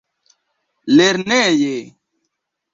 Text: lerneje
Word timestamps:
lerneje 0.95 1.73